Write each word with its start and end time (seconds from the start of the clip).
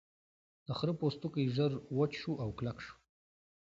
د 0.65 0.67
خرۀ 0.77 0.93
پوستکی 0.99 1.43
ژر 1.55 1.71
وچ 1.97 2.11
شو 2.21 2.33
او 2.43 2.49
کلک 2.57 2.77
شو. 2.85 2.93